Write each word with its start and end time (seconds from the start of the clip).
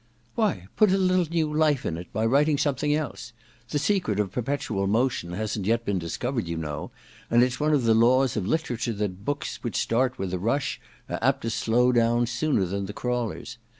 * 0.21 0.33
Why, 0.33 0.65
put 0.77 0.91
a 0.91 0.97
little 0.97 1.27
new 1.29 1.53
life 1.55 1.85
in 1.85 1.95
it 1.95 2.11
by 2.11 2.25
writing 2.25 2.57
something 2.57 2.91
else. 2.91 3.33
The 3.69 3.77
secret 3.77 4.19
of 4.19 4.31
perpetual 4.31 4.87
motion 4.87 5.33
hasn't 5.33 5.67
yet 5.67 5.85
been 5.85 5.99
discovered, 5.99 6.47
you 6.47 6.57
know, 6.57 6.89
and 7.29 7.43
it's 7.43 7.59
one 7.59 7.71
of 7.71 7.83
the 7.83 7.93
laws 7.93 8.35
of 8.35 8.47
literature 8.47 8.93
that 8.93 9.23
books 9.25 9.57
which 9.63 9.75
start 9.77 10.17
with 10.17 10.33
a 10.33 10.39
rush 10.39 10.81
are 11.07 11.19
apt 11.21 11.41
to 11.43 11.51
slow 11.51 11.91
down 11.91 12.25
sooner 12.25 12.65
than 12.65 12.87
the 12.87 12.93
crawlers. 12.93 13.59